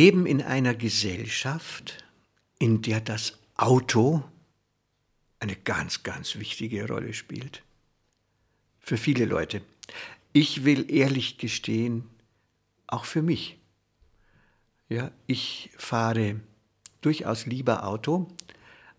[0.00, 2.02] Leben in einer Gesellschaft,
[2.58, 4.24] in der das Auto
[5.40, 7.62] eine ganz, ganz wichtige Rolle spielt.
[8.78, 9.60] Für viele Leute.
[10.32, 12.04] Ich will ehrlich gestehen,
[12.86, 13.58] auch für mich.
[14.88, 16.40] Ja, ich fahre
[17.02, 18.26] durchaus lieber Auto,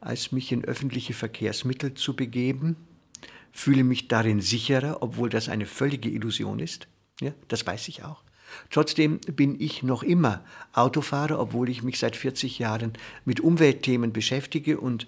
[0.01, 2.75] als mich in öffentliche Verkehrsmittel zu begeben,
[3.51, 6.87] fühle mich darin sicherer, obwohl das eine völlige Illusion ist.
[7.19, 8.23] Ja, das weiß ich auch.
[8.69, 12.93] Trotzdem bin ich noch immer Autofahrer, obwohl ich mich seit 40 Jahren
[13.25, 15.07] mit Umweltthemen beschäftige und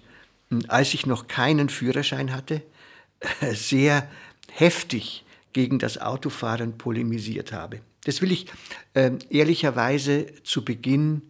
[0.50, 2.62] hm, als ich noch keinen Führerschein hatte,
[3.52, 4.08] sehr
[4.52, 7.80] heftig gegen das Autofahren polemisiert habe.
[8.04, 8.46] Das will ich
[8.92, 11.22] äh, ehrlicherweise zu Beginn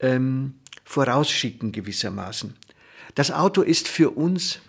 [0.00, 2.54] ähm, vorausschicken gewissermaßen.
[3.14, 4.60] Das Auto ist für uns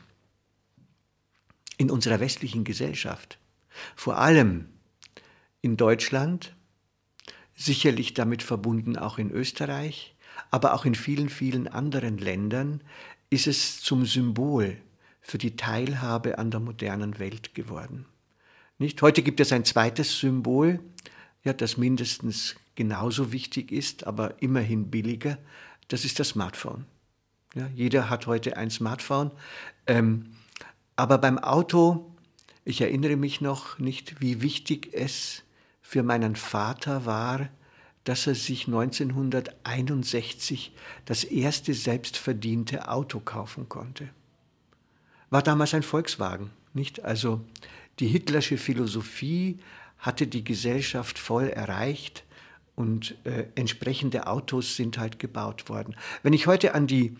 [1.78, 3.38] in unserer westlichen Gesellschaft,
[3.96, 4.70] vor allem
[5.62, 6.54] in Deutschland,
[7.60, 10.16] sicherlich damit verbunden auch in Österreich,
[10.50, 12.82] aber auch in vielen, vielen anderen Ländern
[13.30, 14.78] ist es zum Symbol
[15.22, 18.06] für die Teilhabe an der modernen Welt geworden.
[18.78, 19.02] Nicht?
[19.02, 20.80] Heute gibt es ein zweites Symbol,
[21.44, 25.38] ja, das mindestens genauso wichtig ist, aber immerhin billiger,
[25.90, 26.86] das ist das Smartphone.
[27.56, 29.32] Ja, jeder hat heute ein Smartphone.
[29.86, 30.32] Ähm,
[30.96, 32.16] aber beim Auto,
[32.64, 35.44] ich erinnere mich noch nicht, wie wichtig es
[35.82, 37.50] für meinen Vater war,
[38.10, 40.72] dass er sich 1961
[41.06, 44.10] das erste selbstverdiente Auto kaufen konnte.
[45.30, 47.06] War damals ein Volkswagen, nicht?
[47.06, 47.40] Also
[48.00, 49.60] die hitlersche Philosophie
[50.00, 52.24] hatte die Gesellschaft voll erreicht
[52.74, 55.96] und äh, entsprechende Autos sind halt gebaut worden.
[56.24, 57.16] Wenn ich heute an die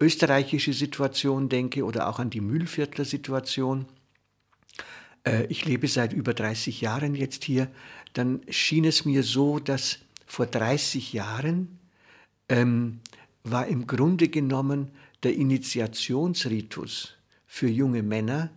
[0.00, 3.84] österreichische Situation denke oder auch an die Mühlviertler Situation,
[5.26, 7.70] äh, ich lebe seit über 30 Jahren jetzt hier,
[8.14, 9.98] dann schien es mir so, dass
[10.30, 11.80] vor 30 Jahren
[12.48, 13.00] ähm,
[13.42, 14.92] war im Grunde genommen
[15.24, 17.14] der Initiationsritus
[17.48, 18.50] für junge Männer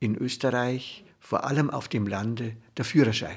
[0.00, 3.36] in Österreich, vor allem auf dem Lande, der Führerschein.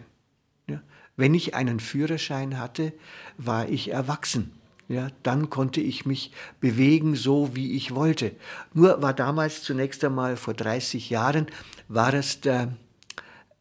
[1.17, 2.94] Wenn ich einen Führerschein hatte,
[3.38, 4.53] war ich erwachsen.
[4.88, 8.31] Ja, dann konnte ich mich bewegen, so wie ich wollte.
[8.73, 11.47] Nur war damals zunächst einmal vor 30 Jahren,
[11.89, 12.77] war es der,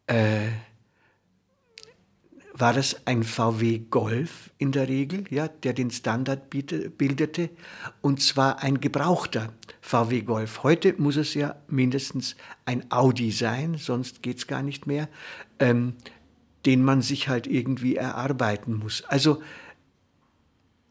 [0.06, 0.48] äh,
[2.58, 7.50] war das ein VW Golf in der Regel, ja, der den Standard bildete,
[8.00, 10.62] und zwar ein gebrauchter VW Golf.
[10.62, 12.34] Heute muss es ja mindestens
[12.64, 15.08] ein Audi sein, sonst geht es gar nicht mehr.
[15.58, 15.94] Ähm,
[16.66, 19.04] den man sich halt irgendwie erarbeiten muss.
[19.04, 19.40] Also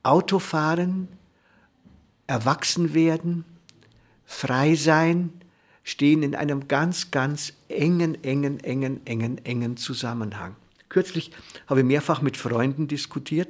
[0.03, 1.09] Autofahren,
[2.27, 3.43] erwachsen werden,
[4.23, 5.33] frei sein,
[5.83, 10.55] stehen in einem ganz, ganz engen, engen, engen, engen, engen Zusammenhang.
[10.89, 11.31] Kürzlich
[11.67, 13.49] habe ich mehrfach mit Freunden diskutiert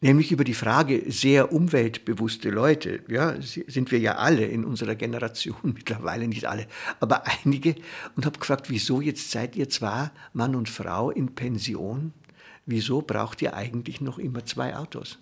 [0.00, 5.56] nämlich über die Frage sehr umweltbewusste Leute, ja, sind wir ja alle in unserer Generation,
[5.62, 6.66] mittlerweile nicht alle,
[7.00, 7.76] aber einige,
[8.14, 12.12] und habe gefragt, wieso jetzt seid ihr zwar Mann und Frau in Pension,
[12.66, 15.18] wieso braucht ihr eigentlich noch immer zwei Autos?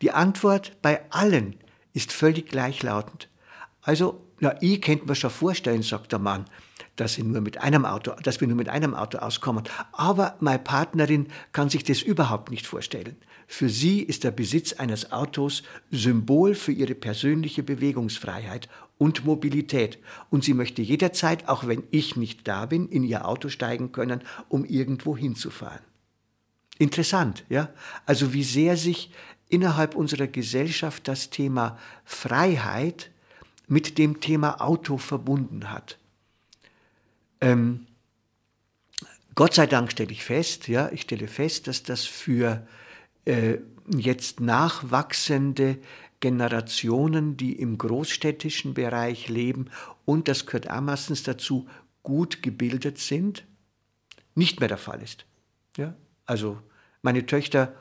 [0.00, 1.56] Die Antwort bei allen
[1.92, 3.28] ist völlig gleichlautend.
[3.82, 6.46] Also, ja, ich könnte mir schon vorstellen, sagt der Mann,
[6.96, 9.64] dass, sie nur mit einem Auto, dass wir nur mit einem Auto auskommen.
[9.92, 13.16] Aber meine Partnerin kann sich das überhaupt nicht vorstellen.
[13.46, 18.68] Für sie ist der Besitz eines Autos Symbol für ihre persönliche Bewegungsfreiheit
[18.98, 19.98] und Mobilität.
[20.30, 24.22] Und sie möchte jederzeit, auch wenn ich nicht da bin, in ihr Auto steigen können,
[24.48, 25.80] um irgendwo hinzufahren.
[26.78, 27.68] Interessant, ja?
[28.06, 29.10] Also wie sehr sich
[29.48, 33.10] innerhalb unserer Gesellschaft das Thema Freiheit
[33.68, 35.98] mit dem Thema Auto verbunden hat.
[37.42, 37.86] Ähm,
[39.34, 42.66] Gott sei Dank stelle ich fest, ja, ich stelle fest, dass das für
[43.24, 43.58] äh,
[43.88, 45.78] jetzt nachwachsende
[46.20, 49.66] Generationen, die im großstädtischen Bereich leben
[50.04, 51.66] und das gehört ermaßens dazu,
[52.02, 53.44] gut gebildet sind,
[54.34, 55.26] nicht mehr der Fall ist.
[55.76, 55.94] Ja?
[56.26, 56.58] Also
[57.02, 57.74] meine Töchter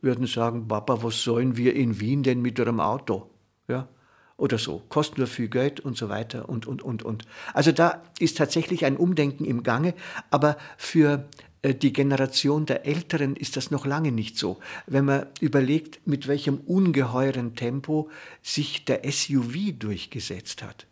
[0.00, 3.30] würden sagen, Papa, was sollen wir in Wien denn mit eurem Auto?
[3.68, 3.88] Ja?
[4.36, 7.24] Oder so, kostet nur viel Geld und so weiter und, und, und, und.
[7.52, 9.94] Also da ist tatsächlich ein Umdenken im Gange,
[10.30, 11.28] aber für
[11.62, 14.58] äh, die Generation der Älteren ist das noch lange nicht so.
[14.86, 18.10] Wenn man überlegt, mit welchem ungeheuren Tempo
[18.42, 20.86] sich der SUV durchgesetzt hat.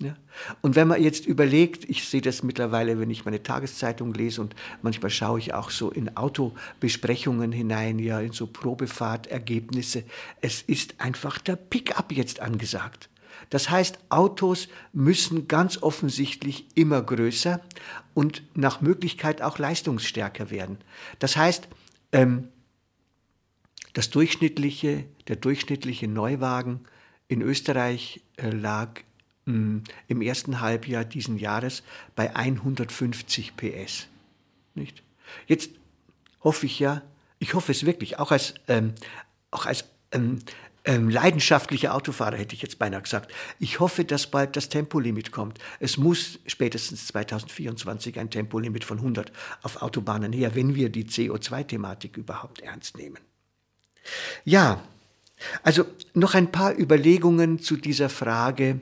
[0.00, 0.14] Ja?
[0.60, 4.54] Und wenn man jetzt überlegt, ich sehe das mittlerweile, wenn ich meine Tageszeitung lese und
[4.82, 10.04] manchmal schaue ich auch so in Autobesprechungen hinein, ja, in so Probefahrtergebnisse,
[10.40, 13.08] es ist einfach der Pickup jetzt angesagt.
[13.50, 17.60] Das heißt, Autos müssen ganz offensichtlich immer größer
[18.12, 20.78] und nach Möglichkeit auch leistungsstärker werden.
[21.20, 21.68] Das heißt,
[22.12, 22.48] ähm,
[23.92, 26.80] das durchschnittliche, der durchschnittliche Neuwagen
[27.28, 29.00] in Österreich äh, lag
[29.46, 31.82] mh, im ersten Halbjahr diesen Jahres
[32.14, 34.08] bei 150 PS.
[34.74, 35.02] Nicht?
[35.46, 35.70] Jetzt
[36.42, 37.02] hoffe ich ja,
[37.38, 38.94] ich hoffe es wirklich, auch als, ähm,
[39.50, 40.38] auch als ähm,
[40.86, 43.32] ähm, leidenschaftlicher Autofahrer, hätte ich jetzt beinahe gesagt.
[43.58, 45.58] Ich hoffe, dass bald das Tempolimit kommt.
[45.80, 49.32] Es muss spätestens 2024 ein Tempolimit von 100
[49.62, 53.18] auf Autobahnen her, wenn wir die CO2-Thematik überhaupt ernst nehmen.
[54.44, 54.80] Ja,
[55.62, 55.84] also
[56.14, 58.80] noch ein paar Überlegungen zu dieser Frage,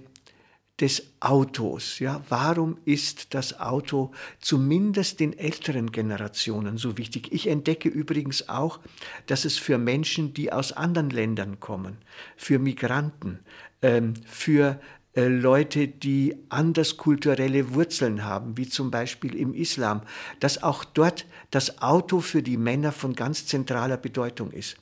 [0.80, 2.00] des Autos.
[2.00, 4.10] Ja, warum ist das Auto
[4.40, 7.32] zumindest den älteren Generationen so wichtig?
[7.32, 8.80] Ich entdecke übrigens auch,
[9.26, 11.98] dass es für Menschen, die aus anderen Ländern kommen,
[12.36, 13.38] für Migranten,
[13.82, 14.80] ähm, für
[15.14, 20.02] äh, Leute, die anders kulturelle Wurzeln haben, wie zum Beispiel im Islam,
[20.40, 24.76] dass auch dort das Auto für die Männer von ganz zentraler Bedeutung ist.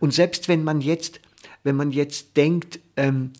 [0.00, 1.20] Und selbst wenn man jetzt,
[1.62, 3.32] wenn man jetzt denkt ähm,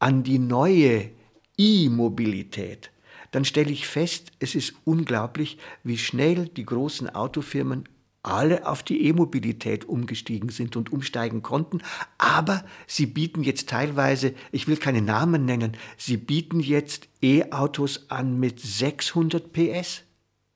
[0.00, 1.10] an die neue
[1.58, 2.90] E-Mobilität,
[3.30, 7.88] dann stelle ich fest, es ist unglaublich, wie schnell die großen Autofirmen
[8.24, 11.82] alle auf die E-Mobilität umgestiegen sind und umsteigen konnten.
[12.16, 18.40] Aber sie bieten jetzt teilweise, ich will keine Namen nennen, sie bieten jetzt E-Autos an
[18.40, 20.02] mit 600 PS.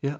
[0.00, 0.18] Ja,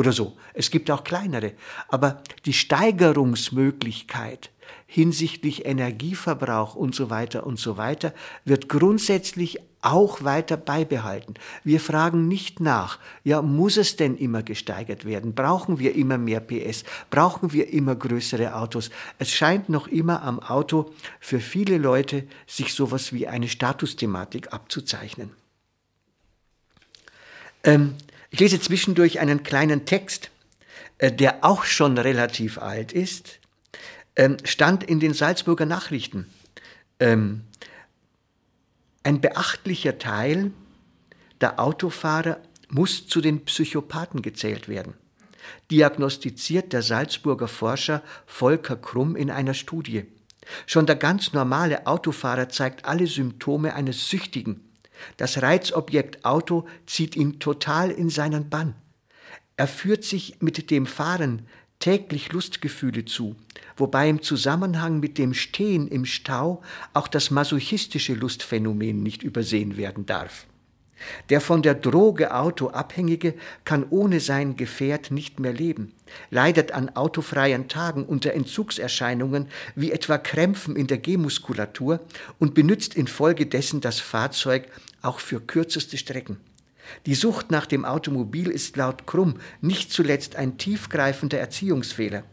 [0.00, 0.32] oder so.
[0.54, 1.52] Es gibt auch kleinere.
[1.88, 4.50] Aber die Steigerungsmöglichkeit
[4.86, 8.14] hinsichtlich Energieverbrauch und so weiter und so weiter
[8.46, 11.34] wird grundsätzlich auch weiter beibehalten.
[11.64, 15.34] Wir fragen nicht nach, ja, muss es denn immer gesteigert werden?
[15.34, 16.84] Brauchen wir immer mehr PS?
[17.10, 18.88] Brauchen wir immer größere Autos?
[19.18, 25.30] Es scheint noch immer am Auto für viele Leute sich sowas wie eine Statusthematik abzuzeichnen.
[27.64, 27.96] Ähm,
[28.30, 30.30] ich lese zwischendurch einen kleinen Text,
[30.98, 33.40] äh, der auch schon relativ alt ist,
[34.16, 36.26] ähm, stand in den Salzburger Nachrichten.
[36.98, 37.42] Ähm,
[39.02, 40.52] ein beachtlicher Teil
[41.40, 42.38] der Autofahrer
[42.68, 44.94] muss zu den Psychopathen gezählt werden,
[45.70, 50.04] diagnostiziert der Salzburger Forscher Volker Krumm in einer Studie.
[50.66, 54.69] Schon der ganz normale Autofahrer zeigt alle Symptome eines Süchtigen.
[55.16, 58.74] Das Reizobjekt Auto zieht ihn total in seinen Bann.
[59.56, 61.46] Er führt sich mit dem Fahren
[61.80, 63.36] täglich Lustgefühle zu,
[63.76, 66.62] wobei im Zusammenhang mit dem Stehen im Stau
[66.94, 70.46] auch das masochistische Lustphänomen nicht übersehen werden darf.
[71.28, 75.92] Der von der Droge Auto Abhängige kann ohne sein Gefährt nicht mehr leben,
[76.30, 82.00] leidet an autofreien Tagen unter Entzugserscheinungen wie etwa Krämpfen in der Gehmuskulatur
[82.38, 84.68] und benützt infolgedessen das Fahrzeug
[85.02, 86.38] auch für kürzeste Strecken.
[87.06, 92.24] Die Sucht nach dem Automobil ist laut Krumm nicht zuletzt ein tiefgreifender Erziehungsfehler.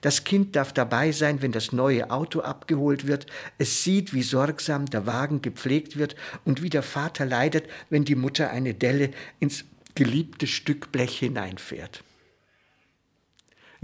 [0.00, 3.26] Das Kind darf dabei sein, wenn das neue Auto abgeholt wird.
[3.58, 8.14] Es sieht, wie sorgsam der Wagen gepflegt wird und wie der Vater leidet, wenn die
[8.14, 9.10] Mutter eine Delle
[9.40, 12.02] ins geliebte Stück Blech hineinfährt.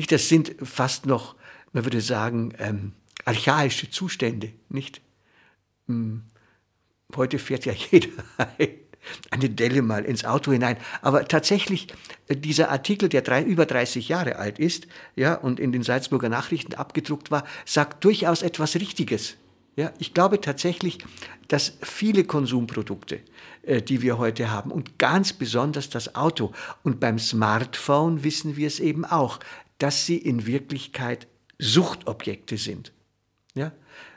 [0.09, 1.35] Das sind fast noch,
[1.73, 2.93] man würde sagen, ähm,
[3.25, 5.01] archaische Zustände, nicht?
[5.87, 6.23] Hm.
[7.17, 8.09] Heute fährt ja jeder
[9.31, 10.77] eine Delle mal ins Auto hinein.
[11.03, 11.89] Aber tatsächlich,
[12.29, 14.87] äh, dieser Artikel, der drei, über 30 Jahre alt ist,
[15.17, 19.37] ja, und in den Salzburger Nachrichten abgedruckt war, sagt durchaus etwas Richtiges.
[19.77, 20.99] Ja, ich glaube tatsächlich,
[21.47, 23.21] dass viele Konsumprodukte,
[23.63, 28.67] äh, die wir heute haben, und ganz besonders das Auto und beim Smartphone wissen wir
[28.67, 29.39] es eben auch,
[29.79, 32.93] dass sie in Wirklichkeit Suchtobjekte sind.
[33.55, 33.73] Ja?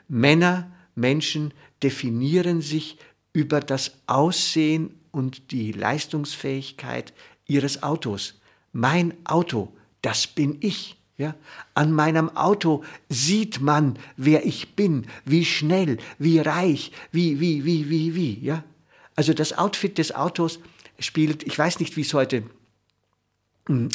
[0.08, 2.98] Männer, Menschen definieren sich
[3.32, 7.12] über das Aussehen und die Leistungsfähigkeit
[7.46, 8.40] ihres Autos.
[8.72, 10.96] Mein Auto, das bin ich.
[11.16, 11.34] Ja?
[11.74, 17.88] An meinem Auto sieht man, wer ich bin, wie schnell, wie reich, wie, wie, wie,
[17.88, 18.38] wie, wie.
[18.40, 18.64] Ja?
[19.14, 20.58] Also das Outfit des Autos
[20.98, 22.44] spielt, ich weiß nicht, wie es heute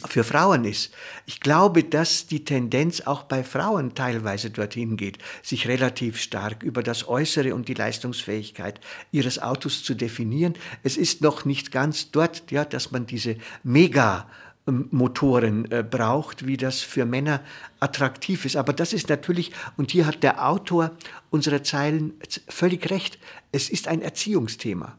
[0.06, 0.94] für Frauen ist.
[1.26, 6.84] Ich glaube, dass die Tendenz auch bei Frauen teilweise dorthin geht, sich relativ stark über
[6.84, 8.80] das Äußere und die Leistungsfähigkeit
[9.12, 10.54] ihres Autos zu definieren.
[10.84, 14.28] Es ist noch nicht ganz dort, ja, dass man diese Mega
[14.68, 17.42] Motoren äh, braucht, wie das für Männer
[17.80, 18.56] attraktiv ist.
[18.56, 20.92] Aber das ist natürlich, und hier hat der Autor
[21.30, 22.14] unserer Zeilen
[22.48, 23.18] völlig recht,
[23.52, 24.98] es ist ein Erziehungsthema.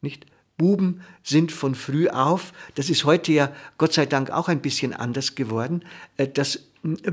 [0.00, 0.26] Nicht?
[0.56, 4.92] Buben sind von früh auf, das ist heute ja Gott sei Dank auch ein bisschen
[4.92, 5.84] anders geworden,
[6.16, 6.60] äh, dass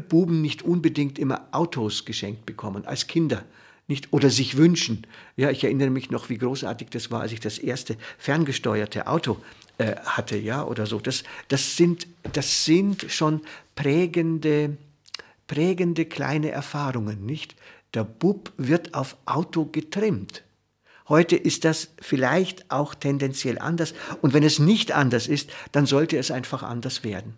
[0.09, 3.43] Buben nicht unbedingt immer Autos geschenkt bekommen als Kinder.
[3.87, 5.05] Nicht, oder sich wünschen.
[5.35, 9.37] Ja, ich erinnere mich noch, wie großartig das war, als ich das erste ferngesteuerte Auto
[9.77, 10.99] äh, hatte, ja, oder so.
[10.99, 13.41] Das, das, sind, das sind schon
[13.75, 14.77] prägende,
[15.47, 17.55] prägende kleine Erfahrungen, nicht?
[17.93, 20.43] Der Bub wird auf Auto getrimmt.
[21.09, 23.93] Heute ist das vielleicht auch tendenziell anders.
[24.21, 27.33] Und wenn es nicht anders ist, dann sollte es einfach anders werden.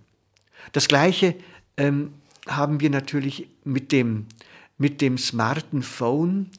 [0.72, 1.36] Das Gleiche
[1.78, 2.14] ähm,
[2.48, 4.28] haben wir natürlich mit dem,
[4.78, 6.52] mit dem smarten Phone,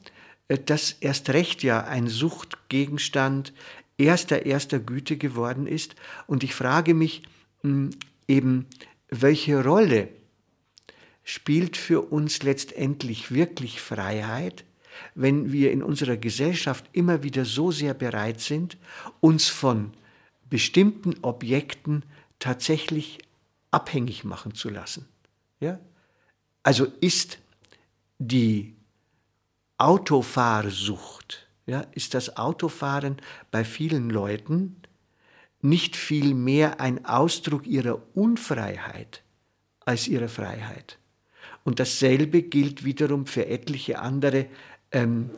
[0.47, 3.53] äh, das erst recht ja ein Suchtgegenstand
[3.97, 5.95] erster, erster Güte geworden ist.
[6.27, 7.23] Und ich frage mich
[7.63, 7.89] mh, hm,
[8.27, 8.65] eben,
[9.09, 10.09] welche Rolle
[11.23, 14.63] spielt für uns letztendlich wirklich Freiheit
[15.15, 18.77] wenn wir in unserer Gesellschaft immer wieder so sehr bereit sind,
[19.19, 19.93] uns von
[20.49, 22.03] bestimmten Objekten
[22.39, 23.19] tatsächlich
[23.71, 25.07] abhängig machen zu lassen.
[25.59, 25.79] Ja?
[26.63, 27.39] Also ist
[28.19, 28.75] die
[29.77, 33.17] Autofahrsucht, ja, ist das Autofahren
[33.51, 34.81] bei vielen Leuten
[35.61, 39.21] nicht viel mehr ein Ausdruck ihrer Unfreiheit
[39.85, 40.97] als ihrer Freiheit.
[41.63, 44.47] Und dasselbe gilt wiederum für etliche andere
[44.91, 45.29] ähm,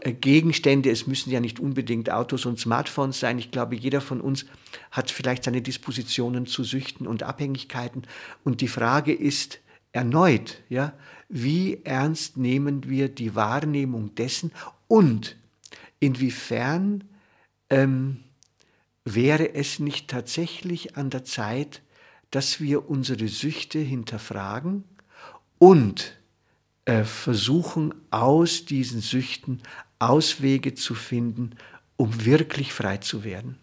[0.00, 3.38] äh, Gegenstände, es müssen ja nicht unbedingt Autos und Smartphones sein.
[3.38, 4.46] Ich glaube, jeder von uns
[4.90, 8.02] hat vielleicht seine Dispositionen zu Süchten und Abhängigkeiten.
[8.44, 9.60] Und die Frage ist
[9.92, 10.92] erneut, ja,
[11.28, 14.52] wie ernst nehmen wir die Wahrnehmung dessen
[14.88, 15.36] und
[16.00, 17.04] inwiefern
[17.70, 18.24] ähm,
[19.04, 21.82] wäre es nicht tatsächlich an der Zeit,
[22.30, 24.84] dass wir unsere Süchte hinterfragen
[25.58, 26.18] und
[26.84, 29.60] äh, versuchen aus diesen Süchten
[29.98, 31.50] Auswege zu finden,
[31.96, 33.58] um wirklich frei zu werden.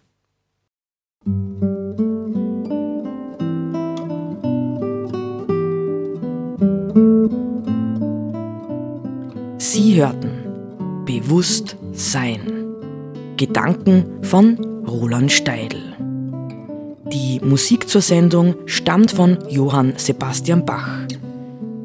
[9.58, 12.40] Sie hörten Bewusst Sein.
[13.38, 15.82] Gedanken von Roland Steidl.
[17.12, 21.08] Die Musik zur Sendung stammt von Johann Sebastian Bach